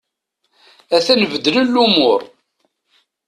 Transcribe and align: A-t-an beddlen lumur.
A-t-an 0.95 1.21
beddlen 1.31 1.67
lumur. 1.73 2.21